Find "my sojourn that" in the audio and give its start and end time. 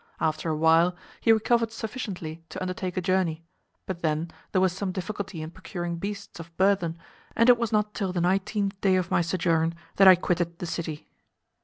9.11-10.07